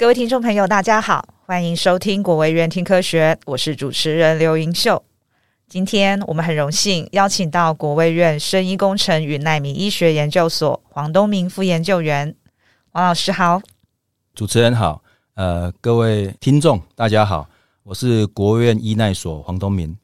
[0.00, 5.04] 各位听众朋友，大家好，欢迎收听国卫院听科学，我是主持人刘盈秀。
[5.68, 12.34] 今天我们很荣幸邀请到国卫院生医工程与纳米医学研究所黄东明副研究员，
[12.88, 13.60] 黄老师好。
[14.34, 15.02] 主持人好，
[15.34, 17.46] 呃，各位听众大家好，
[17.82, 19.94] 我是国卫院医奈所黄东明。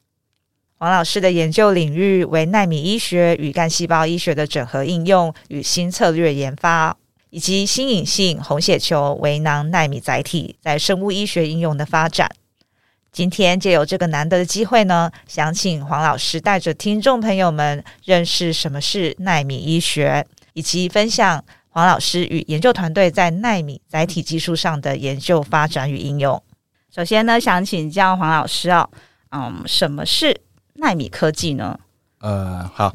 [0.77, 6.95] 黄老师的研究领域为纳米医学与干细胞医学的整合应用与新策略研发。
[7.29, 12.29] 以及新颖性红血球为囊纳米载体在生物医学应用的发展。
[13.11, 26.41] 今天借由这个难得的机会呢，想请黄老师带着听众朋友们认识什么是纳米医学，以及分享黄老师与研究团队在纳米载体技术上的研究发展与应用。
[26.93, 28.87] 首先呢，想请教黄老师哦，
[29.31, 30.39] 嗯，什么是
[30.75, 31.79] 纳米科技呢？
[32.19, 32.93] 呃，好，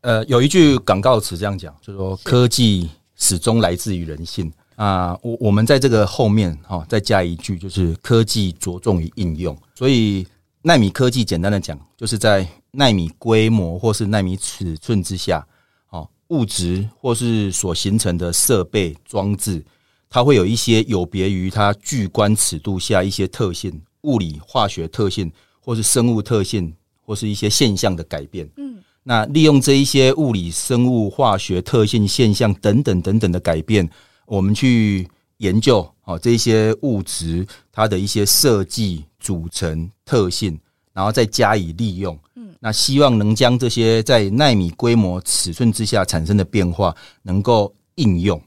[0.00, 2.90] 呃，有一句广告词这样讲，就是说科技。
[3.16, 5.16] 始终来自于人性啊！
[5.22, 9.56] 我我们在这个后面哈，再加一句，就是科技着重于应用。
[9.74, 10.26] 所以，
[10.62, 15.46] 纳米科技简单的讲，就是在纳米规模或是纳米尺寸之下，
[15.90, 19.64] 哦，物质或是所形成的设备装置，
[20.10, 26.74] 它会有一些有别于它巨观尺度下一些特性，物理化学特性，或是生物特性，
[27.06, 28.48] 或是一些现象的改变。
[28.56, 28.82] 嗯。
[29.06, 33.86] 那利用这一些物理、生物、化学特性、现象等等等等的改变，
[34.24, 40.58] 我们去研究哦这些物质它的一些设计、组成特性，
[40.94, 42.18] 然后再加以利用。
[42.34, 48.40] 嗯，那希望能将这些在纳米规模尺寸之下产生的变化能够应用。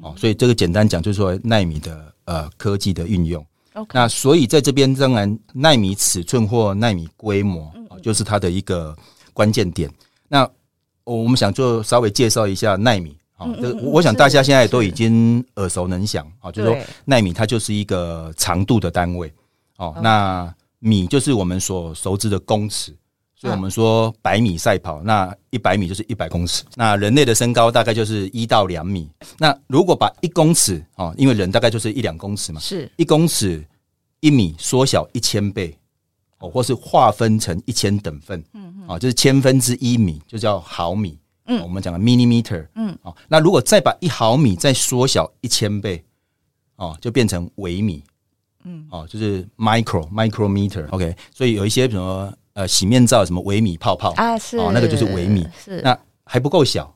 [0.00, 3.46] 哦，所以这个简单讲就是说纳米的呃科技的运用。
[3.92, 8.96] 那所以在这边当然纳米尺寸或纳米规模啊，就是它的一个。
[9.32, 9.90] 关键点，
[10.28, 10.48] 那
[11.04, 19.32] 我们想就稍微介绍一下奈米啊，这我想大家现在都已经耳熟能详啊，就是说奈米它就是一个长度的单位
[19.78, 22.94] 哦，那米就是我们所熟知的公尺，
[23.34, 32.90] 所以我们说百米赛跑，那一百米就是一百公尺，那人类的身高大概就是一到两米，那如果把一公尺啊，因为人大概就是一两公尺嘛，是。
[32.96, 33.64] 一公尺
[34.20, 35.76] 一米缩小一千倍。
[36.42, 41.16] 哦，或是划分成一千等份，嗯嗯，啊，就是千分之一米就叫毫米，
[41.46, 46.04] 嗯，我们讲的 millimeter，嗯，啊，那如果再把一毫米再缩小一千倍，
[46.74, 48.02] 哦，就变成微米，
[48.64, 56.92] 嗯，哦，就是 micro micrometer，OK，所以有一些什么呃洗面皂什么微米泡泡啊，是，哦，那个就是微米，是，那还不够小，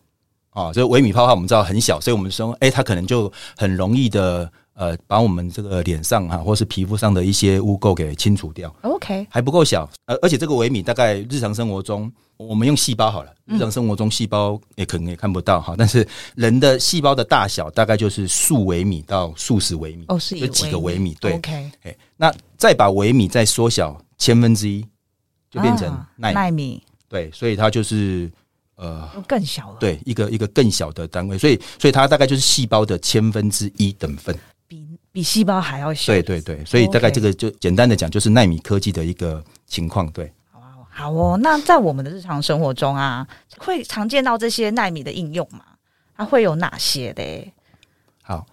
[0.50, 4.50] 啊，所以微米泡泡我们知道很小，所以我们说，哎，它可能就很容易的。
[4.76, 8.72] 呃，把我们这个脸上哈，或是皮肤上的一些污垢给清除掉。
[8.82, 15.74] OK，还不够小，呃，而且这个微米大概日常生活中，我们用细胞好了，日常生活中细胞也可能也看不到哈。
[15.78, 21.16] 但是人的细胞的大小大概就是数微米到数十微米，哦，是有几个微米。
[21.18, 24.86] 对，OK，哎，那再把微米再缩小千分之一，
[25.50, 26.82] 就变成奈奈米。
[27.08, 28.30] 对，所以它就是
[28.74, 29.78] 呃更小了。
[29.80, 34.38] 对，一个一个更小的单位，所以所以它大概就是细胞的千分之一等份。
[35.16, 40.06] 比细胞还要小，对对对，所以大概这个就简单的讲，就是纳米科技的一个情况。
[40.12, 40.30] 对，
[40.90, 41.38] 好哦。
[41.40, 45.62] 那在我们的日常生活中啊，会常见到这些纳米的应用吗？
[46.14, 47.50] 它会有哪些的？
[48.20, 48.46] 好，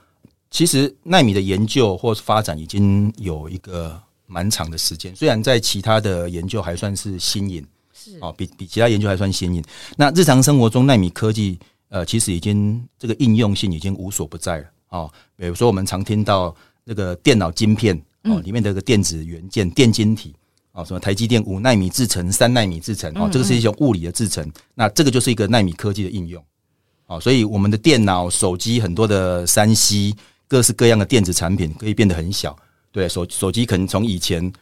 [0.50, 9.62] 其实纳米的研究或发展已经有一个蛮长的时间，虽然在其他的研究还算是新颖，是哦，比比其他研究还算新颖。
[9.98, 11.60] 那日常生活中纳米科技，
[11.90, 14.66] 呃，其实已经这个应用性已经无所不在了。
[14.94, 20.36] 哦，比如说我们常听到那个电脑晶片哦，里面的一个电子元件、电晶体
[20.72, 24.48] 哦，什么台积电五纳米制程、三纳米制程哦，这个是一种物理的制程。
[24.76, 26.44] 那这个就是一个纳米科技的应用
[27.08, 30.14] 哦，所以我们的电脑、手机很多的三 C
[30.48, 32.56] 各式各样的电子产品可以变得很小。
[32.92, 34.54] 对，手手机可能从以前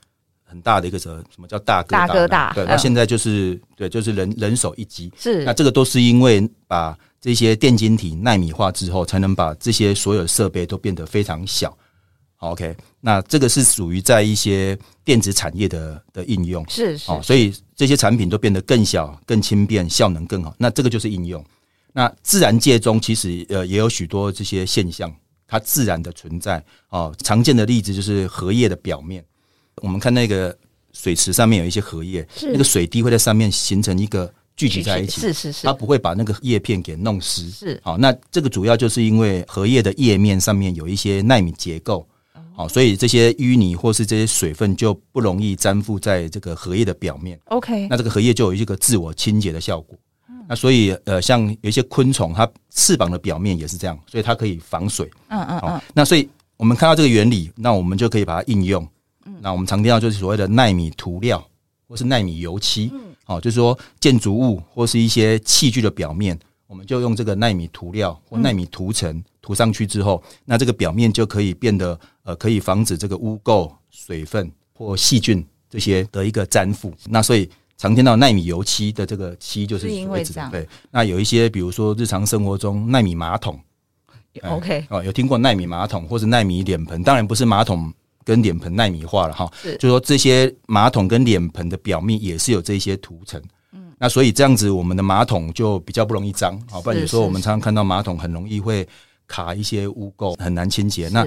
[0.46, 5.12] 很大的一个什么什么叫大哥大，大哥大，对，那现在就是对，就是人人手一机。
[5.18, 6.98] 是，那这个都是因为把。
[7.22, 11.78] 这些电晶体纳米化之后，才能把这些所有设备都变得非常小。
[12.38, 20.56] OK，那这个是属于在一些电子产业的的应用，是是，所以这些产品都变得更小、更轻便、效能更好。
[20.58, 21.46] 那这个就是应用。
[21.94, 25.14] 那自然界中其实呃也有许多这些现象，
[25.46, 26.64] 它自然的存在。
[26.90, 29.24] 哦，常见的例子就是荷叶的表面。
[29.76, 30.58] 我们看那个
[30.92, 34.34] 水池上面有一些荷叶，那个水滴会在上面形成一个。
[34.56, 37.50] 聚集在一起，是是是，它不会把那个叶片给弄湿。
[37.50, 42.08] 是，好，那这个主要就是因为荷叶的叶面上面有一些纳米结构，
[42.54, 47.40] 好，所以这些淤泥或是这些水分就不容易粘附在这个荷叶的表面。
[47.46, 49.98] OK，那这个荷叶就有一个自我清洁的效果。
[50.48, 55.10] 那所以呃，像有一些昆虫，它翅膀的表面也是这样，所以它可以防水。
[55.30, 55.82] 嗯嗯嗯。
[55.94, 56.28] 那所以
[56.58, 58.86] 我们看到这个原理，那我们就可以把它应用。
[59.26, 61.42] 嗯，那我们常听到就是所谓的纳米涂料
[61.92, 62.90] 或是纳米油漆。
[62.94, 76.94] 嗯，好，就是说建筑物或是一些器具的表面，我们就用这个纳米涂料或纳米涂层涂上去之后，那这个表面就可以变得呃，可以防止这个污垢、水分或细菌这些的一个粘附。
[77.10, 77.50] 那所以。
[77.78, 80.52] 常听到纳米油漆的这个漆就是因为这样。
[80.52, 83.60] 对，那有一些比如说日常生活中纳米马桶
[84.44, 87.02] ，OK 哦，有听过纳米马桶或是纳米脸盆？
[87.02, 87.92] 当然不是马桶
[88.24, 93.42] 跟脸盆纳米化了哈，是，就说这些马桶跟脸盆的表面也是有这些涂层。
[93.74, 98.88] 嗯，那所以这样子我们的马桶就比较不容易脏，好，不然有时候我们常常看到马桶很容易会
[99.28, 101.08] 卡一些污垢，很难清洁。
[101.10, 101.26] 那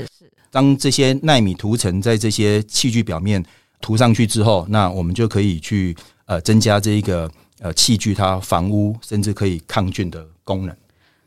[0.50, 3.44] 当这些纳米涂层在这些器具表面
[3.80, 5.96] 涂上去之后，那我们就可以去。
[6.26, 7.30] 呃，增加这一个
[7.60, 10.74] 呃器具它防污甚至可以抗菌的功能，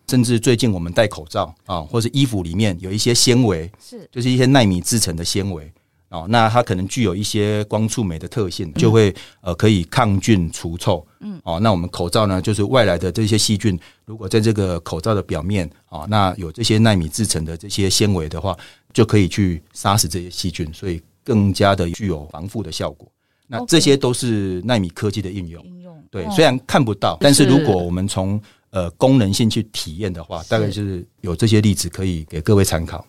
[0.10, 4.08] 甚至最近我们戴口罩啊，或是衣服里面有一些纤维，是。
[4.12, 5.70] 就是一些纳米制成的纤维
[6.08, 18.56] 啊，那它可能具有一些光触媒的特性，就会呃可以抗菌除臭，嗯，哦，那我们口罩呢，就是外来的这些细菌，如果在这个口罩的表面啊，那有这些纳米制成的这些纤维的话，
[18.94, 23.12] 就可以去杀死这些细菌，所以更加的具有防护的效果。
[23.46, 26.02] 那这些都是纳米科技的应用，应用。
[26.10, 27.44] 对，哦、虽然看不到，但是。
[27.44, 33.06] 如果我们从呃功能性去体验的话，大概就是有这些例子可以给各位参考。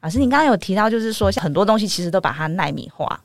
[0.00, 3.20] 老师，您刚刚有提到，就是说像很多东西其实都把它纳米化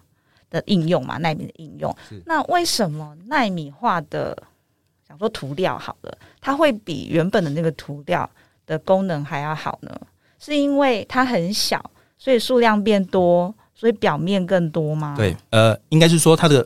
[0.50, 1.96] 的应用嘛，纳米的应用。
[2.26, 4.38] 那为什么纳米化的，
[5.08, 8.30] 想说涂料好了，它会比原本的那个涂料
[8.66, 9.92] 的功能还要好呢？
[10.40, 13.54] 是因为它很小，所以数量变多？
[13.78, 15.16] 所以表面更多吗？
[15.18, 16.66] 对，呃，应该是说它的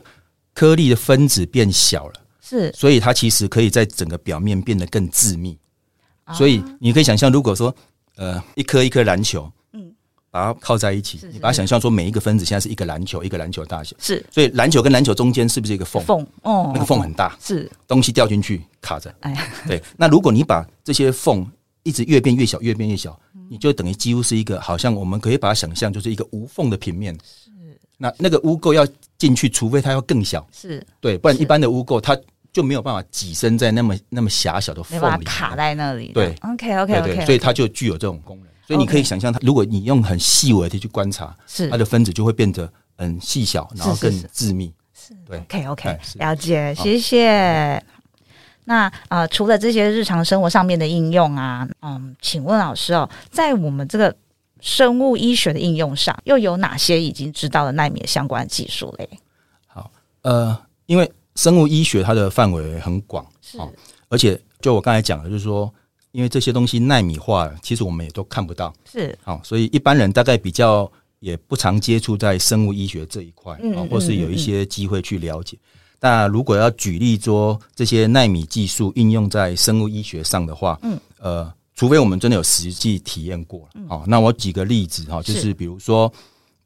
[0.54, 2.14] 颗粒的分子变小了，
[2.50, 5.56] 是，所以它其实可以在整个表面变得更致密。
[6.24, 7.74] 啊、所以你可以想象，如果说
[8.16, 9.92] 呃一颗一颗篮球，嗯，
[10.30, 14.24] 把它靠在一起，是是是，你把它想象说每一个分子现在是一个篮球，一个篮球大小，是。
[14.30, 16.04] 所以篮球跟篮球中间是不是一个缝？
[16.04, 19.14] 缝哦，那个缝很大，是东西掉进去卡着。
[19.20, 19.82] 哎，对。
[19.96, 21.48] 那如果你把这些缝
[21.84, 23.18] 一直越变越小，越变越小。
[23.52, 27.12] 你就等于几乎是一个，好像我们可以把它想象，就是一个无缝的平面。
[27.24, 27.50] 是，
[27.98, 28.86] 那那个污垢要
[29.18, 30.46] 进去，除非它要更小。
[30.52, 32.16] 是，对，不然一般的污垢它
[32.52, 36.12] 就没有办法挤身在那么那么狭小的缝里，卡在那里。
[36.12, 38.46] 对，OK OK OK，所以它就具有这种功能。
[38.66, 44.72] 所以你可以想象，它如果你用很细微的去观察，是它的分子就会变得很细小，然后更致密。
[44.94, 47.82] 是，对，OK OK，了解，谢谢。
[48.64, 54.14] 那呃，除了这些日常生活上面的应用啊，嗯，请问老师哦，在我们这个
[54.60, 59.08] 生物医学的应用上，又有哪些已经知道的纳米相关技术嘞？
[59.66, 59.90] 好，
[60.22, 60.56] 呃，
[60.86, 63.56] 因为生物医学它的范围很广，是，
[64.10, 65.72] 而且就我刚才讲的，就是说，
[66.12, 70.90] 因为这些东西纳米化，其实我们也都看不到，是，好，所以一般人大概比较
[71.20, 75.56] 也不常接触在生物医学这一块，嗯，或是有一些机会去了解。
[75.98, 85.54] 那如果要举例说这些纳米技术应用在生物医学上的话，嗯，呃，除非我们真的有实际体验过，嗯，好，那我举个例子哈，就是。
[85.54, 86.12] 比如说，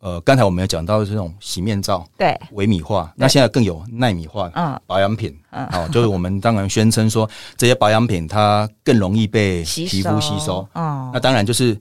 [0.04, 7.26] 呃，刚才我们有讲到的这种洗面皂，对，微米化，那现在更有耐米化，嗯，保养品，嗯，好，就是我们当然宣称说
[7.56, 11.74] 这些保养品它更容易被皮肤吸收，哦，那当然就是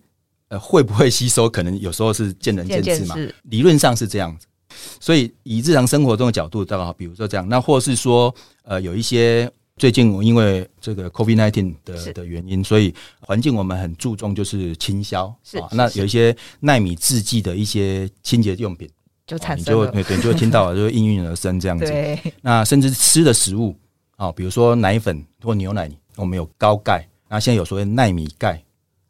[0.47, 4.47] 呃会不会吸收，可能有时候是见仁见智嘛，理论上是这样子。
[5.01, 8.33] 所以，以日常生活中的角度，大概比如说这样，那或是说，
[8.63, 15.61] 呃，有一些最近我因为这个 COVID-19 的的原因，所以环境我们很注重就是清消，是。
[15.71, 18.89] 那有一些奈米制剂的一些清洁用品
[19.25, 21.85] 就产生了，对对，就会听到 就会应运而生这样子。
[21.85, 22.19] 对。
[22.41, 23.75] 那甚至吃的食物
[24.15, 28.63] 啊，比如说奶粉或牛奶，我们有高钙，那现在有所谓奈米钙，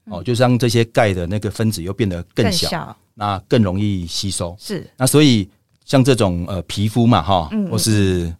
[0.05, 2.95] 哦，就是让这些钙的那个分子又变得更小。
[3.15, 4.89] 那更容易吸收，是。
[4.97, 5.47] 那所以
[5.85, 8.33] 像这种呃皮肤嘛哈，或是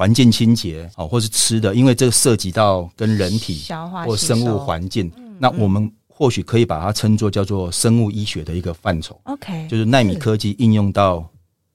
[0.00, 3.62] 环境清洁哦，或是吃的，因为这个涉及到跟人体
[4.06, 9.20] 或生物环境，那我们或许可以把它称作叫做生物医学的一个范畴。
[9.24, 11.28] OK，就是纳米科技应用到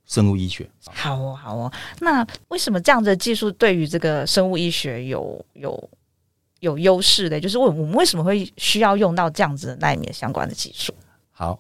[0.07, 0.67] 生物医学。
[0.87, 1.71] 好哦，好哦。
[1.99, 5.89] 那为什么这样的技术对于这个生物医学有有
[6.61, 7.39] 有优势的？
[7.39, 10.91] 就是我我们为什么会需要用到这样子的奈米相关的技术？
[11.29, 11.59] 好。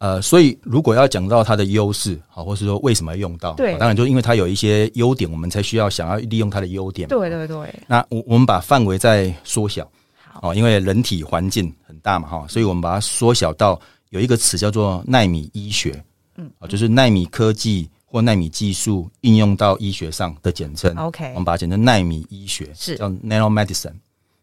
[0.00, 7.06] 呃，所以如果要讲到它的优势，好，或是说为什么要用到，对，当然就因为它有一些优点，我们才需要想要利用它的优点。
[7.06, 7.74] 对对对。
[7.86, 9.86] 那我我们把范围再缩小，
[10.24, 13.78] 好，因为人体环境很大嘛，哈，所以我们把它缩小到
[14.08, 16.02] 有一个词叫做纳米医学，
[16.36, 20.96] 嗯，啊，就是纳米科技或纳米技术应用到医学上的简称。
[20.96, 23.92] OK，我们把它简称纳米医学，是叫 nano medicine，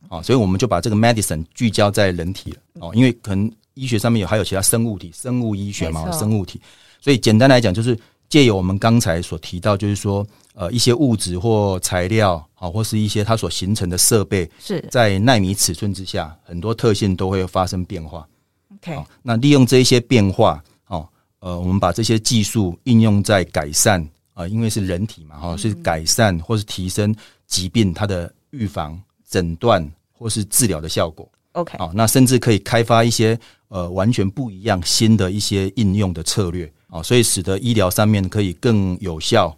[0.07, 3.51] 啊，所以我们就把这个 medicine 聚焦在人体了，哦，因为可能。
[3.77, 6.59] 医学上面有还有其他生物体，生物医学嘛，生物体。
[6.99, 18.27] 所以简单来讲，就是借由我们刚才所提到，就是说，呃，一些物质或材料，啊，或是一些它所形成的设备，是在纳米尺寸之下，很多特性都会发生变化。
[18.73, 21.07] OK，那利用这一些变化，哦，
[21.39, 24.01] 呃，我们把这些技术应用在改善
[24.33, 27.15] 啊，呃，因为是人体嘛，哈，是改善或是提升
[27.45, 31.29] 疾病它的预防、诊断或是治疗的效果。
[31.57, 33.37] OK，好，那甚至可以开发一些
[33.69, 39.57] 呃完全不一样新的一些应用的策略啊，所以使得医疗上面可以更有效、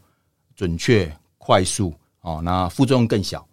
[0.55, 3.45] 准确、快速哦，那副作用更小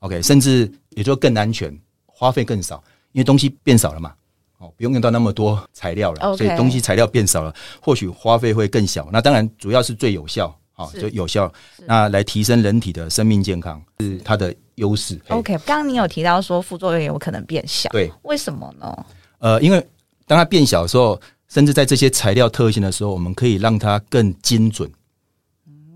[0.00, 2.82] ，OK，甚至也就更安全，花费更少，
[3.12, 4.12] 因为东西变少了嘛，
[4.58, 9.08] 哦，不用用到那么多材料了.所以东西材料变少了，或许花费会更小。
[9.12, 11.52] 那当然主要是最有效啊，就有效，
[11.86, 15.20] 那来提升人体的生命健康是它的优势。
[15.28, 19.06] OK，刚刚你有提到说副作用有可能变小，对，为什么呢？
[19.38, 19.84] 呃，因为
[20.26, 24.90] 当它变小的时候，甚至在这些材料特性的时候，我们可以让它更精准。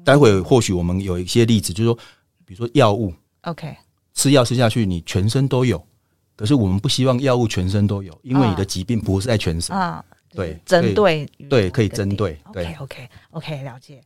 [0.05, 1.99] 待会或许我们有一些例子，就是说，
[2.45, 3.13] 比如说药物
[3.43, 3.75] ，OK，
[4.15, 5.85] 吃药吃下去，你全身都有，
[6.37, 10.05] 可是我们不希望药物全身都有，因为你的疾病不是在全身啊。
[10.35, 12.39] 对，针对对，可以针对。
[12.53, 14.03] 对，OK，OK，OK，了解。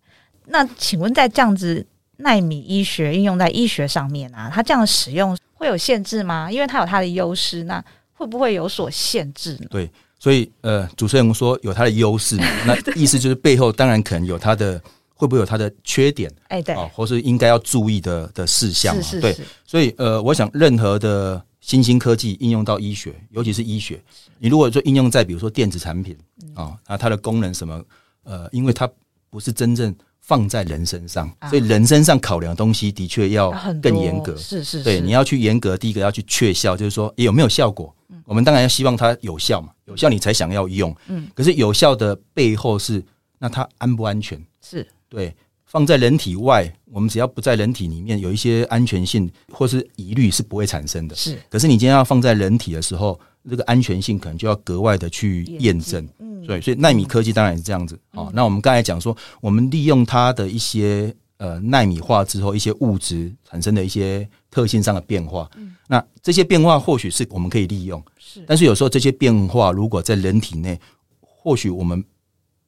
[0.50, 1.86] 那请问，在这样子
[2.18, 6.50] 纳米医学应用在医学上面啊，它这样的使用会有限制吗？
[6.50, 9.66] 因为它有它的优势，那会不会有所限制呢？
[9.70, 14.80] 对，所以呃，主持人说有它的优势，那 意思就是背后当然可能有它的。
[15.20, 16.32] 会不会有它的缺点？
[16.48, 19.02] 哎，对，或是应该要注意的的事项嘛？
[19.20, 24.02] 对，所以呃，我想任何的新兴科技应用到医学，尤其是医学，
[24.38, 26.16] 你如果说应用在比如说电子产品
[26.54, 27.84] 啊，那它的功能什么？
[28.24, 28.88] 呃，因为它
[29.28, 29.94] 不是真正
[30.30, 33.50] 放在人身上，所以人身上考量的东西的确要
[33.82, 34.36] 更严格。
[34.36, 37.92] 是是，对，你要去严格，第一个要去确效，就是说有没有效果？
[38.26, 40.94] 我们当然要希望它有效嘛，有效你才想要用。
[41.08, 43.02] 嗯，可是有效的背后是，
[43.40, 44.40] 那它安不安全？
[44.62, 44.86] 是。
[45.08, 45.34] 对，
[45.66, 51.16] 放在人体外，我们只要不在人体里面，有一些安全性或是疑虑是不会产生的。
[51.16, 53.18] 是，可是你今天要放在人体的时候，
[53.48, 56.06] 这个安全性可能就要格外的去验证。
[56.18, 57.98] 嗯，对，所以纳米科技当然也是这样子。
[58.12, 65.48] 好、嗯，那我们刚才讲说，我们利用它的一些呃纳米化之后，一些物质产生的一些特性上的变化。
[65.56, 70.78] 嗯，那这些变化或许是我们可以利用，是，但是有时候这些变化如果在人体内，
[71.20, 72.04] 或许我们。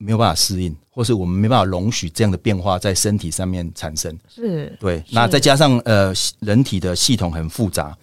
[0.04, 4.12] 没有办法适应，或是我们没办法容许这样的变化在身体上面产生。
[4.28, 7.96] 是对，那再加上呃，人体的系统很复杂，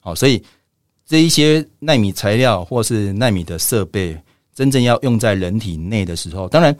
[0.00, 0.42] 好，所以
[1.06, 4.20] 这一些纳米材料或是纳米的设备，
[4.54, 6.76] 真正要用在人体内的时候，当然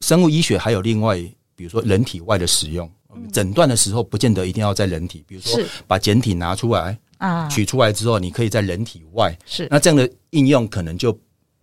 [0.00, 1.16] 生物医学还有另外，
[1.56, 2.90] 比如说人体外的使用，
[3.32, 9.66] 诊断的时候不见得一定要在人体，比如说把简体拿出来啊，取出来之后，你可以在人体外，是。
[9.70, 11.18] 那这样的应用可能就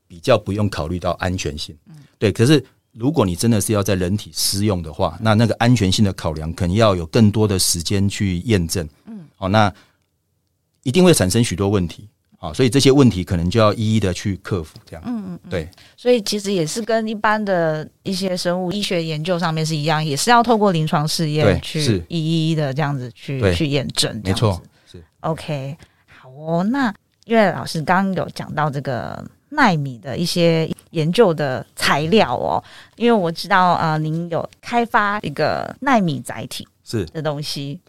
[0.08, 1.78] 比较不用考虑到安全性。
[2.18, 2.64] 对，可是
[2.94, 8.88] 如果你真的是要在人体施用的话，那那个安全性的考量，肯定要有更多的时间去验证。
[9.06, 9.72] 嗯，好，那
[10.84, 12.08] 一定会产生许多问题。
[12.38, 14.78] 好，所以这些问题可能就要一一的去克服。
[14.86, 15.68] 这样，嗯嗯，对。
[15.98, 24.22] 所以其实也是跟一般的一些生物医学研究上面是一样，也是要透过临床试验去一一的这样子去去验证。
[24.24, 25.76] 没错，是 OK。
[26.08, 26.94] 好哦，那
[27.26, 29.24] 因为老师刚刚有讲到这个。
[29.52, 32.64] 纳米的一些研究的材料哦，
[32.98, 37.80] 因为我知道啊、呃，您有开发一个纳米载体是的东西，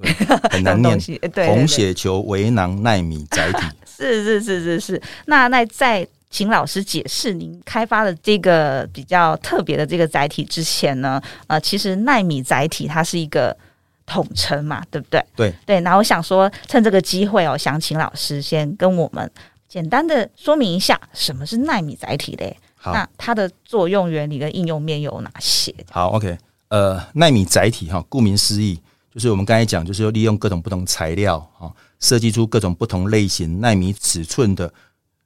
[0.51, 0.99] 很难念，
[1.33, 5.03] 对，红血球微囊奈米载体，是是是是是。
[5.27, 13.57] 那那在请老师解释您开发的这个比较特别的这个载体之前呢，呃，其实奈米载体它是一个
[14.05, 15.25] 统称嘛，对不对？
[15.35, 15.81] 对对。
[15.81, 19.31] 那我想说，趁这个机会哦，想请老师先跟我们。
[19.69, 22.57] 简单的说明一下，什么是奈米载体嘞？
[22.75, 25.73] 好，那它的作用原理跟应用面有哪些？
[25.93, 26.37] 好，OK，
[26.71, 28.81] 呃，奈米载体哈，顾名思义，
[29.13, 34.73] 就是我们刚才讲，就是要利用各种不同材料啊，设计出各种不同类型纳米尺寸的，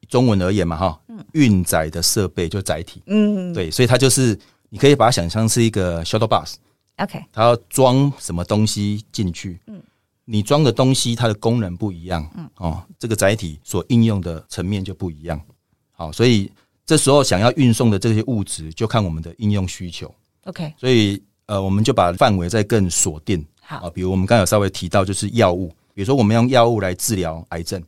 [0.08, 1.00] 中文而言嘛哈，
[1.32, 4.38] 运载的设备就载体，嗯，对，所以它就是
[4.70, 9.82] 你可以把它想象是一个 shuttle bus，OK，它要装什么东西进去，嗯。
[10.26, 15.38] 你装的东西，它的功能不一样，嗯，哦，这个载体所应用的层面就不一样，
[15.92, 16.50] 好，所以
[16.86, 20.10] 这时候想要运送的这些物质，就看我们的应用需求
[20.44, 27.82] ，OK，所以呃，我们就把范围再更锁定，好，比如我们刚才有稍微提到，就是药物，比如说我们用药物来治疗癌症，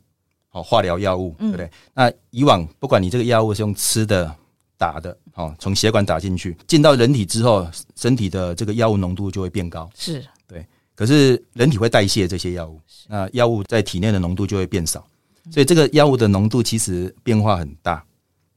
[0.49, 1.69] 好，化疗药物，对不对？
[1.93, 4.35] 那以往不管你这个药物是用吃的、
[4.77, 10.65] 打的，好，从血管打进去，进到人体之后，身体的这个药物浓度就会变高，是对。
[10.95, 15.05] 可是人体会代谢这些药物，那药物在体内的浓度就会变少，
[15.51, 18.03] 所以这个药物的浓度其实变化很大。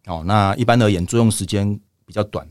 [0.07, 2.49] 哦，那一般而言，作用时间比较短。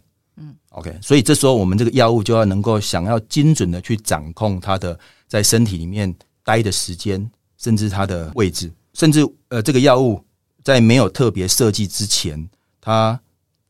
[0.71, 4.97] 嗯，OK，所以这时候我们这个药物就要能够想要精准的去掌控它的
[5.27, 10.23] 在身体里面待的时间，甚至它的位置，甚至呃，这个药物
[10.63, 12.49] 在没有特别设计之前，
[12.81, 13.19] 它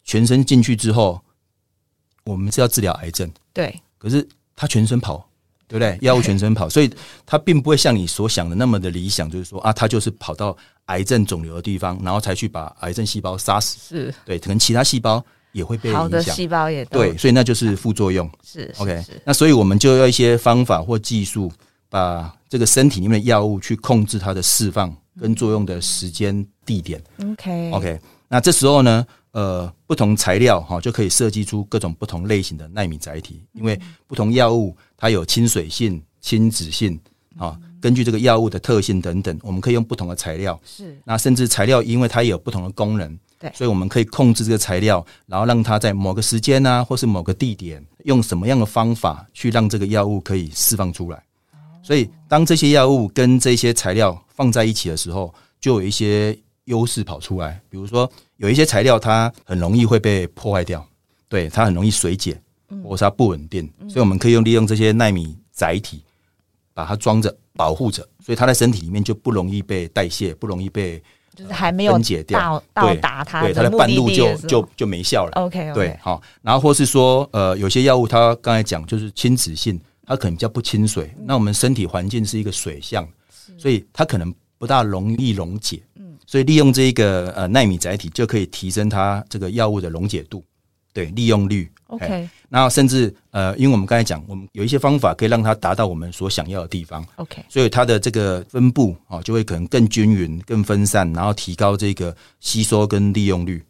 [0.04, 1.22] 全身进去之后，
[2.24, 5.30] 我们是要治疗癌症，对，可是它全身跑，
[5.68, 5.98] 对不对？
[6.06, 6.92] 药物全身跑，所以
[7.26, 15.24] 它并不会像你所想的那么的理想，就是说啊，它就是跑到癌症肿瘤的地方，然后才去把癌症细胞杀死，是对，可能其他细胞。
[15.52, 18.30] 也会被影响，好的细胞也对，所以那就是副作用。
[18.44, 21.52] 是，OK，那所以我们就要一些方法或技术，
[21.90, 27.02] 把这个身体里面的药物去控制它的释放跟作用的时间、地点。
[27.22, 37.00] OK，OK，、那这时候呢，呃，不同材料哈就可以设计出各种不同类型的纳米载体，因为不同药物它有亲水性、亲脂性
[37.38, 40.60] 啊，根据这个药物的特性等等，我们可以用不同的材料。
[40.64, 43.18] 是，那甚至材料因为它也有不同的功能。
[43.40, 51.24] 对，所以我们可以控制这个材料，然后让它在某个时间啊，或是某个地点，用什么样的方法去让这个药物可以释放出来。
[51.82, 57.58] 所以，当这些药物跟这些材料放在一起的时候，就有一些优势跑出来。
[57.70, 60.86] 比如说，有一些材料它很容易会被破坏掉，
[61.30, 62.38] 对，它很容易水解，
[62.84, 66.04] 或是它不稳定，所以我们可以用利用这些纳米载体
[66.74, 71.02] 把它装着，保护着，所以它在身体里面就不容易被代谢，不容易被。
[71.40, 75.32] 就是还没有分解掉，到达它对它的半路就就就没效了。
[75.36, 81.10] OK，对，好，然后或是说，呃，有些药物它刚才讲就是亲脂性，它可能比较不亲水。
[81.24, 83.08] 那我们身体环境是一个水相，
[83.58, 85.82] 所以它可能不大容易溶解。
[85.96, 90.44] 嗯，所以利用这一个呃纳米载体就可以提升它这个药物的溶解度，
[91.00, 91.70] 对，利用率。
[91.88, 97.04] OK，然后甚至呃，因为我们刚才讲，我们有一些方法可以让它达到我们所想要的地方。
[97.16, 103.64] OK，所以它的这个分布啊，就会可能更均匀、更分散，然后提高这个吸收跟利用率。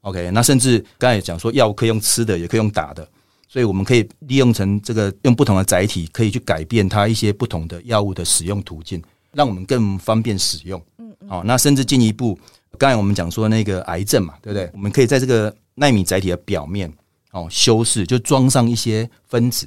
[0.00, 3.06] OK，那甚至刚才讲说，药物可以用吃的，也可以用打的，
[3.48, 10.82] 所以我们可以利用成这个用不同的载体，可以去改变它一些不同的药物的使用途径，让我们更方便使用。
[10.96, 12.38] 嗯，好，那甚至进一步，
[12.78, 14.70] 刚才我们讲说那个癌症嘛，对不对？
[14.72, 16.92] 我们可以在这个奈米载体的表面。
[17.32, 19.66] 哦，修饰就装上一些分子，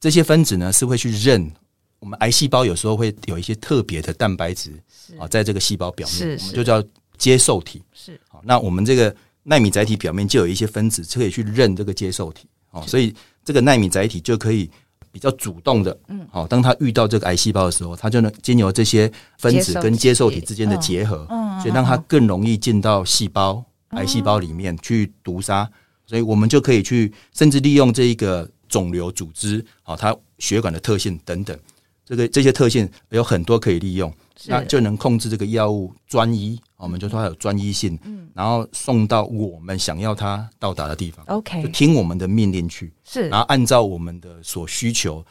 [0.00, 1.52] 这些分子呢是会去认
[1.98, 4.70] 我们癌细胞有时候会有一些特别的蛋白质
[5.18, 6.82] 啊，在这个细胞表面，我们就叫
[7.18, 7.82] 接受体。
[7.92, 12.48] 是，好，那我们这个纳米载体表面就有一些分子，可以去认这个接受体。
[12.70, 14.70] 哦，所以这个纳米载体就可以
[15.12, 21.26] 比较主动的，嗯，好，当它遇到这个癌细胞的时候，它就能经由这些分子跟接受体之间的结合，
[21.60, 23.62] 所以让它更容易进到细胞
[23.96, 25.70] 癌细胞里面去毒杀。
[26.06, 31.58] 所以我们就可以去，甚至利用这一个肿瘤组织，啊，它血管的特性等等，
[32.04, 34.12] 这个这些特性有很多可以利用，
[34.44, 45.24] 那就能控制这个药物专一，我们就说它有专一性，嗯，然后送到我们想要它到达的地方，OK，就听我们的命令去，是，然后按照我们的所需求，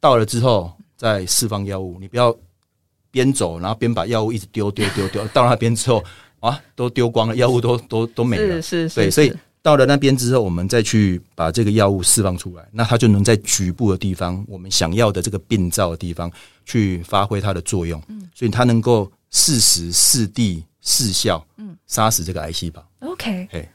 [0.00, 2.34] 到了之后再释放药物，你不要
[3.10, 6.02] 边走然后边把药物一直丢丢丢丢，到那边之后
[6.40, 9.32] 啊，都丢光了，药物都都都没了，是是，对，所以。
[9.60, 16.30] 到了那边之后，我们再去把这个药物释放出来，那它就能在局部的地方，我们想要的这个病灶的地方
[16.64, 18.00] 去发挥它的作用。
[18.08, 22.82] 嗯，所以它能够适时、适地、适效，嗯，杀死这个癌细胞。
[23.00, 23.68] OK，哎，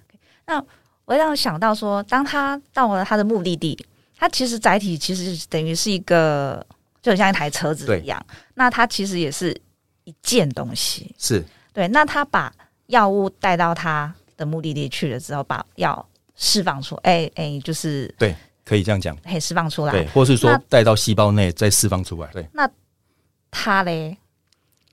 [0.47, 0.63] 那
[1.05, 3.77] 我让我想到说，当它到了它的目的地，
[4.17, 6.65] 它其实载体其实等于是一个，
[7.03, 8.25] 就很像一台车子一样。
[8.55, 9.55] 那它其实也是
[10.05, 11.87] 一件东西，是对。
[11.89, 12.53] 那他把
[12.87, 14.13] 药物带到他。
[14.35, 16.03] 的目的地去了之后，把药
[16.35, 22.43] 释放出，哎、欸、哎、欸，就是对，可以这样讲，可以释放出来，对，或是说带到细胞内再释放出来，对。
[22.51, 22.67] 那
[23.51, 24.17] 他嘞？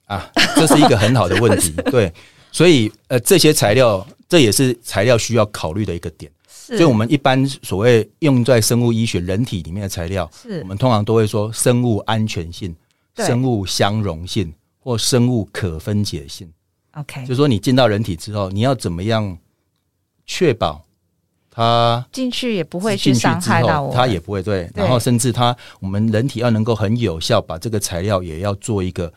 [0.05, 2.13] 啊，这是一个很好的问题， 对。
[2.51, 6.31] 所以呃，这些材料，这也是材料需要考虑的一个点。
[6.47, 6.77] 是。
[6.77, 12.75] 所以我们一般所谓用在生物医学人体里面的材料，是我们通常都会说生物安全性、
[13.15, 16.47] 生物相容性或生物可分解性。
[16.93, 19.37] OK，就是说你进到人体之后，你要怎么样
[20.25, 20.83] 确保
[21.49, 24.69] 它进去也不会去伤害到我，它也不会对。
[24.73, 29.11] 然后甚至它，我们人体要能够很有效把这个材料也要做一个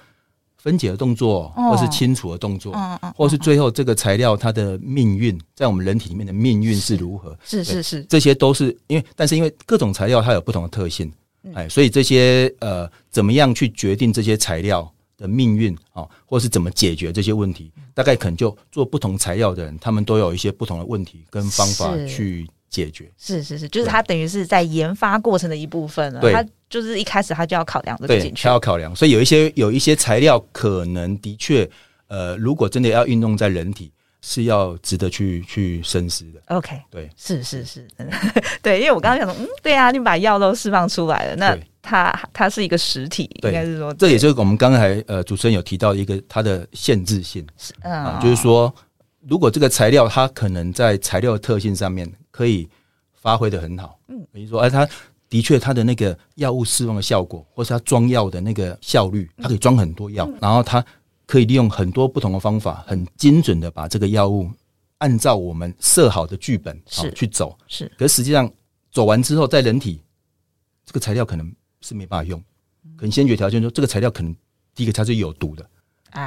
[0.56, 2.74] 分解的动作，或是清除的动作，
[3.16, 7.37] 或是最后这个材料它的命运在我们人体里面的命运是如何？
[7.44, 11.12] 是是是，这些都是因为，但是因为各种材料它有不同的特性，
[11.54, 14.90] 哎，所以这些呃，怎么样去决定这些材料
[15.24, 23.10] 的命运啊，或是怎么解决这些问题，大概可能就做不同材料的人，他们都有一些不同的问题跟方法去解决。
[23.16, 26.20] 是是是，就是他等于是在研发过程的一部分了。
[26.20, 28.94] 对，他就是一开始他就要考量这个进去，他要考量。
[28.94, 31.68] 所以有一些有一些材料可能的确，
[32.08, 33.90] 呃，如果真的要运用在人体，
[34.26, 36.40] 是要值得去去深思的。
[36.46, 37.87] OK，对，是是是，
[38.62, 47.46] 对，因为我刚刚想说，嗯，对啊，你把药都释放出来了，那它它是一个实体，应该是说，这也就是我们刚才呃主持人有提到一个它的限制性，
[47.82, 48.74] 嗯、啊，就是说，
[49.28, 52.66] 如果这个材料它可能在材料特性上面可以
[53.12, 54.88] 发挥的很好，嗯，比如说，哎，它
[55.28, 60.82] 的确它的那个药物释放的效果，或是它装药的那个效率，它可以装很多药，然后它。
[61.26, 64.50] 可以利用很多不同的方法，很精准的把这个药物
[64.98, 67.58] 按照我们设好的剧本是去走。
[67.66, 68.50] 是，可是实际上
[68.90, 70.00] 走完之后，在人体
[70.84, 72.38] 这个材料可能是没办法用。
[72.96, 74.34] 可能先决条件说，这个材料可能
[74.74, 75.66] 第一个它是有毒的，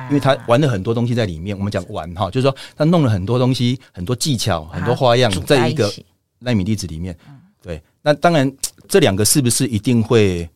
[0.09, 1.57] 因为它玩了很多东西在里面。
[1.57, 5.93] 我们讲玩哈，就是说它弄了很多东西，很多技巧，很多花样，在一个
[6.39, 7.15] 纳米粒子里面。
[7.61, 8.51] 对，那当然
[8.87, 10.49] 这两个是不是一定会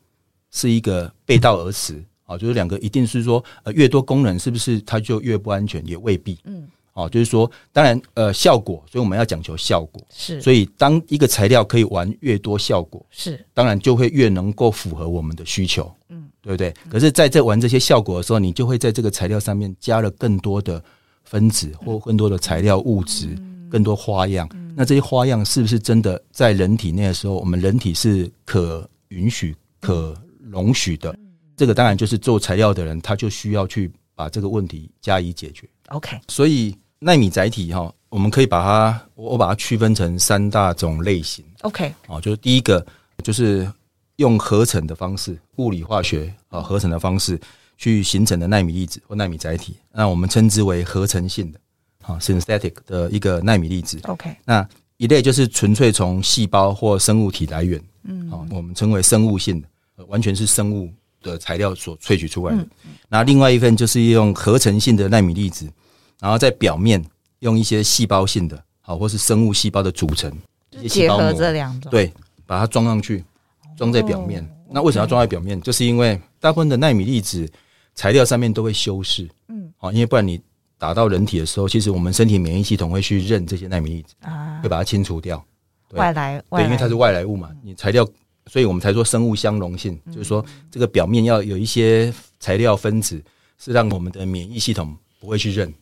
[0.49, 2.03] 是一个背道而驰？
[2.31, 5.85] 哦，就是两个一定是说，呃，越多功能是不是它就越不安全？
[5.85, 6.39] 也未必。
[6.45, 10.01] 嗯，哦，就是说，当然，呃，效果，所以我们要讲求效果。
[10.09, 15.91] 是，所以当一个材料可以玩越多效果，是，当然就会越能够符合我们的需求。
[16.07, 16.73] 嗯，对不对？
[16.89, 20.81] 可是在这玩这些效果的时候，你就会在这个材料上面加了更多的
[21.25, 23.27] 分子或更多的材料物质，
[23.69, 24.47] 更多花样。
[24.73, 31.13] 那这些花样是不是真的在人体内的时候，我们人体是可允许、可容许的？
[31.61, 35.69] 这个当然就是做材料的人，他就需要去把这个问题加以解决。
[35.89, 41.45] OK，所以纳米载体哈，我们可以把它，我把它区分成三大种类型。
[41.61, 42.83] OK，哦，就是第一个
[43.23, 43.71] 就是
[44.15, 47.39] 用合成的方式，物理化学啊合成的方式
[47.77, 51.59] 去形成的纳米粒子或纳米载体，那我们称之为合成性的
[52.01, 53.99] 啊 synthetic 的一个纳米粒子。
[54.05, 59.67] OK，那一类就是纯粹从细胞或生物体来源，嗯，啊，我们称为生物性的，
[60.07, 60.91] 完全是生物。
[61.21, 62.65] 的材料所萃取出来的，
[63.07, 65.69] 那另外一份就是用合成性的纳米粒子，
[66.19, 67.03] 然后在表面
[67.39, 70.31] 用一些细胞性的，好或是生物细胞的组成，
[70.89, 72.11] 结合这两种，对，
[72.45, 73.23] 把它装上去，
[73.77, 74.47] 装在表面。
[74.69, 75.61] 那为什么要装在表面？
[75.61, 77.47] 就是因为大部分的纳米粒子
[77.93, 80.41] 材料上面都会修饰，嗯，好，因为不然你
[80.77, 85.43] 打到人体的时候，其实我们身体免疫系统会去认这些纳米粒子，啊，会把它清除掉，
[85.91, 87.25] 外来，对，因为它是外来。
[87.25, 88.07] 物嘛，你材料。
[88.51, 93.23] 所以我们才说生物相容性，就是说这个表面要有一些材料分子，
[93.57, 95.73] 是让我们的免疫系统不会去认，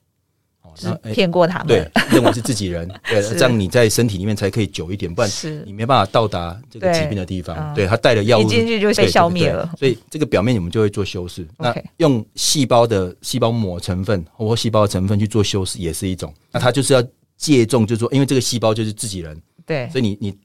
[0.62, 0.72] 哦，
[1.12, 5.32] 骗过他们，对， 认为是自己人，对，这样你在身体里面才可以久一点，不然
[5.66, 7.74] 你没办法到达这个疾病的地方。
[7.74, 11.48] 对，他带了药物进去就被消灭了，所以这个表面我们就会做修饰。
[11.58, 16.32] 那用细胞的细胞膜成分或细胞的成分去做修饰也是一种。
[16.52, 17.04] 那它就是要
[17.36, 20.38] 借重，就是说，因为这个细胞就是自己人，对，所以你你。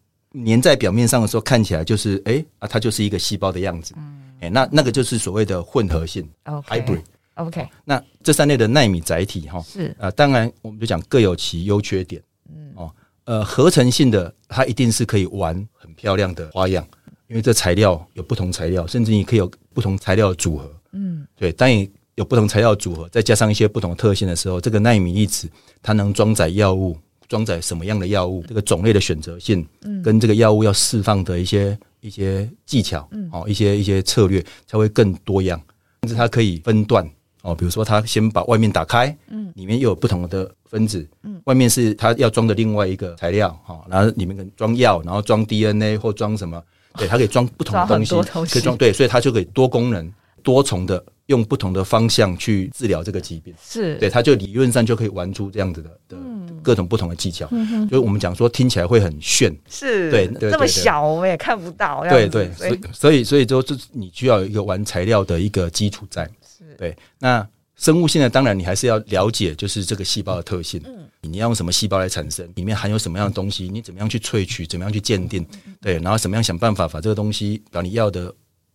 [0.44, 3.94] 粘在表面上的时候，看起来就是哎、欸、啊，它就是一个细胞的样子。
[3.96, 7.02] 嗯，哎，那那个就是所谓的混合性，hybrid。
[7.34, 12.22] OK，那这三类的纳米载体哈，是啊，当然我们就讲各有其优缺点。
[12.48, 12.90] 嗯哦，
[13.24, 16.86] 呃，合成性的它一定是可以玩很漂亮的花样，
[17.28, 20.70] 因为这材料有不同材料，甚至你可以有不同材料的组合。
[20.92, 25.48] 嗯，对，当你有不同材料的组合，再加上一些不同特性的时候，这个纳米粒子
[25.82, 26.96] 它能装载药物。
[27.34, 28.44] 装载什么样的药物？
[28.46, 29.66] 这个种类的选择性，
[30.04, 35.60] 跟这个药物要释放的一些一些技巧，哦，一些一些策略才会更多样。
[36.02, 37.04] 甚至它可以分段
[37.42, 46.62] 哦，比如说它先把外面打开，嗯，里面又有不同的分子，嗯，外面是它要装的另外一个材料，哈，然后里面可能装药，然后装 DNA 或装什么，
[46.96, 48.14] 对，它可以装不同的东西，
[48.48, 50.08] 可以装对，所以它就可以多功能、
[50.44, 51.04] 多重的。
[51.28, 56.18] 用不同的方向去治疗这个疾病，是对，他就理论上就可以玩出这样子的的
[56.62, 57.48] 各种不同的技巧。
[57.50, 62.04] 嗯，就是我们讲说听起来会很炫，是对，这么小我们也看不到。
[62.10, 66.30] 对对，所以所以所以就，这你需要有一个玩材料的一个基础在。
[66.46, 70.78] 是对，那生物性的当然你还是要了解，就是这个细胞的特性。
[70.84, 72.46] 嗯，你要用什么细胞来产生？
[72.54, 73.66] 里面含有什么样的东西？
[73.66, 74.66] 你怎么样去萃取？
[74.66, 75.42] 怎么样去鉴定？
[75.80, 78.30] 对，然后怎么样想办法把这个东西把你要的。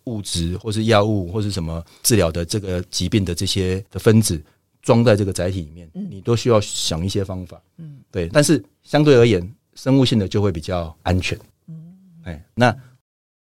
[0.06, 4.42] 物质或是药物或是什么治疗的这个疾病的这些的分子
[4.82, 7.62] 装在这个载体里面，你都需要想一些方法。
[7.78, 8.28] 嗯，对。
[8.30, 11.38] 但是相对而言，生物性的就会比较安全。
[11.68, 12.76] 嗯，哎，那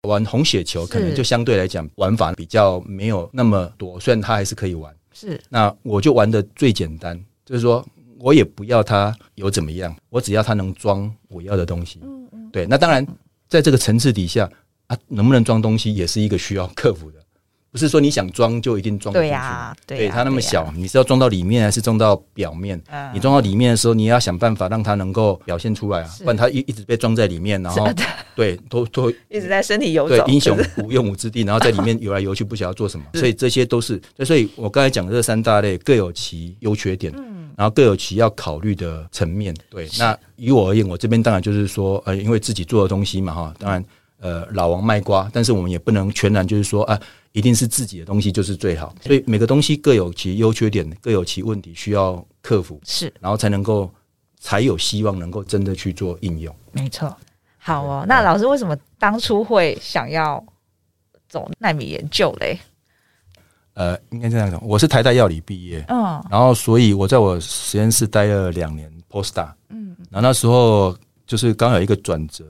[0.03, 4.93] 玩红血球可能就相对来讲玩法比较没有那么多，虽然它还是可以玩。
[5.13, 7.85] 是，那我就玩的最简单，就是说
[8.17, 11.99] 我也不要它有怎么样，我只要它能装我要的东西。
[12.03, 12.65] 嗯嗯，对。
[12.65, 13.05] 那当然，
[13.47, 14.49] 在这个层次底下。
[14.89, 17.19] 啊，能不能装东西也是一个需要克服的，
[17.71, 19.31] 不是说你想装就一定装得进去。
[19.31, 22.81] 对呀，对它那么小，你是要装到里面还是装到表面？
[23.13, 27.87] 你装到里面的时候，你要想办法让它能够表现出来啊，不然它一一直被装在里面，然后
[28.35, 33.05] 对，都都 一直在身体游走，对，英雄无用武之地，然后在里面游来游去，不晓得做什么。
[33.13, 37.13] 所以这些都是，所以我刚才讲的这三大类各有其优缺点。
[37.15, 39.53] 嗯然后各有其要考虑的层面。
[39.69, 43.83] 对，那以我而言，我这边当然就是说，呃，因为自己做的东西嘛，哈，当然，
[44.19, 46.99] 呃，老王卖瓜，但是我们也不能全然就是说，啊，
[47.31, 48.93] 一定是自己的东西就是最好。
[49.01, 53.89] 所以每个东西各有其优缺点，各有其问题需要克服，是，然后才能够
[54.39, 56.53] 才有希望能够真的去做应用。
[56.71, 57.15] 没错。
[57.57, 60.43] 好哦，那老师为什么当初会想要
[61.27, 62.57] 走纳米研究嘞？
[63.75, 72.43] 呃，应该这样讲，我是台大药理毕业，嗯，然后所以我在我实验室待了两年 postdoc，嗯，然后那时候就是刚有一个转折，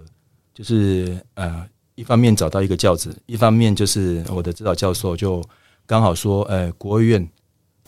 [0.59, 5.41] 就是呃，一方面找到一个教职，一方面就是我的指导教授就
[5.85, 7.25] 刚好说，呃，国务院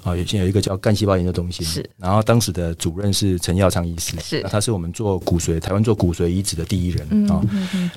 [0.03, 7.41] 啊，以前有一个叫干细胞研究中心，是，然后当时的主任是陈耀昌医师，是，那他是我们做骨髓，台湾做骨髓移植的第一人啊，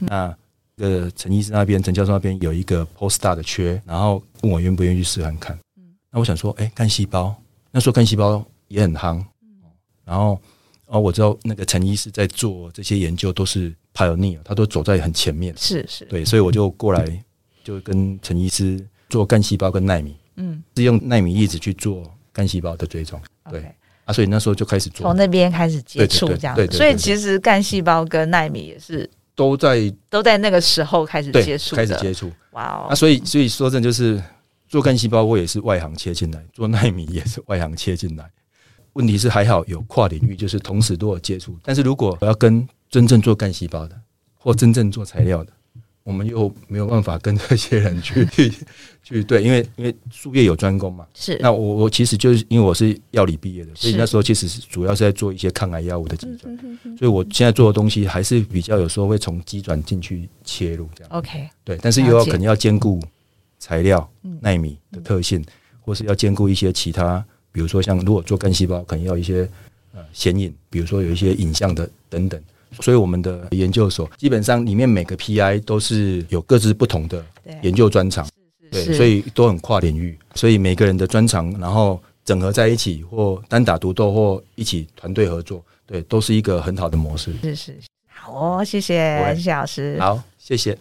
[0.01, 0.37] 那。
[0.79, 5.57] 呃，陈医师那边，陈教授那边有一个 postdoc 的缺，然后问我愿不愿意去试看看。
[6.11, 7.33] 那我想说，哎，干细胞，
[7.71, 9.25] 那时候干细胞也很夯。
[10.05, 10.37] 然后，
[10.87, 15.55] 哦，我知道那个陈医师在做这些研究都是 pioneer，他都走在很前面。
[15.57, 17.25] 是是，对，所以我就过来，
[17.63, 23.21] 就跟陈医师做干细胞跟纳米，嗯，是用纳米粒子去做干细胞的追踪。
[23.51, 23.65] 对
[24.05, 26.55] 啊，所以那时候就开始做，从那边开始接触这样。
[26.55, 29.09] 对，所以其实干细胞跟纳米也是。
[29.37, 32.31] 都在都在那个时候开始接触，开始接触。
[32.53, 32.87] 哇哦！
[32.89, 34.23] 那所以所以说真的就是
[34.69, 38.31] 做干细胞，我也是外行切进来；做纳米也是外行切进来。
[38.95, 41.57] 问题是还好有跨领域，就是同时都有接触。
[41.63, 44.01] 但是如果我要跟真正做干细胞的，
[44.37, 45.53] 或真正做材料的，
[46.03, 48.27] 我们又没有办法跟这些人去
[49.03, 51.07] 去对，因为因为术业有专攻嘛。
[51.15, 51.37] 是。
[51.41, 56.57] 那我我其实就是因为我是药理毕业的，所以那时候其实是主要是在做一些抗癌药物的基转。
[56.97, 61.11] 所以我现在做的东西还是比较有时候会从机转进去切入这样。
[61.13, 61.49] OK。
[61.65, 63.01] 对，但是又要肯定要兼顾
[63.59, 64.09] 材料、
[64.41, 65.45] 纳米的特性，
[65.81, 69.49] 或是要兼顾一些其他，比如说像如果做干细胞，可能要一些
[69.95, 72.43] 呃显影，比如说有一些影像的等等。
[72.81, 77.25] 所以我们的研究所基本上里面每个 PI 都是有各自不同的
[77.63, 78.29] 研究专长，
[78.69, 80.19] 对，所以都很跨领域。
[80.35, 87.33] 所以每个人的专长，然后整合在一起，或单打独斗，或一起团队合作，对，都是一个很好的模式。
[87.45, 89.97] 是是，好哦，谢谢谢谢老师。
[90.01, 90.77] 好，谢谢，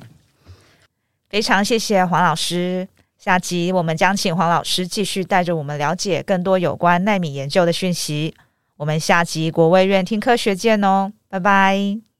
[1.29, 2.87] 非常谢谢黄老师。
[3.23, 8.35] 下集我们将请黄老师继续带着我们了解更多有关纳米研究的讯息。
[8.75, 11.13] 我们下集国卫院听科学见哦。
[11.29, 12.12] 拜拜。